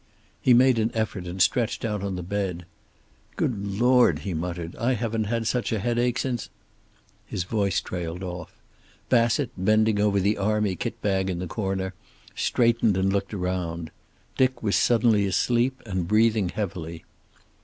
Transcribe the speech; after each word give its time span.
He 0.41 0.55
made 0.55 0.79
an 0.79 0.89
effort 0.95 1.27
and 1.27 1.39
stretched 1.39 1.85
out 1.85 2.01
on 2.01 2.15
the 2.15 2.23
bed. 2.23 2.65
"Good 3.35 3.67
Lord," 3.79 4.17
he 4.25 4.33
muttered, 4.33 4.75
"I 4.77 4.93
haven't 4.95 5.25
had 5.25 5.45
such 5.45 5.71
a 5.71 5.77
headache 5.77 6.17
since" 6.17 6.49
His 7.27 7.43
voice 7.43 7.79
trailed 7.81 8.23
off. 8.23 8.51
Bassett, 9.09 9.51
bending 9.55 9.99
over 9.99 10.19
the 10.19 10.39
army 10.39 10.75
kit 10.75 10.99
bag 11.03 11.29
in 11.29 11.37
the 11.37 11.45
corner, 11.45 11.93
straightened 12.35 12.97
and 12.97 13.13
looked 13.13 13.31
around. 13.35 13.91
Dick 14.37 14.63
was 14.63 14.75
suddenly 14.75 15.27
asleep 15.27 15.83
and 15.85 16.07
breathing 16.07 16.49
heavily. 16.49 17.05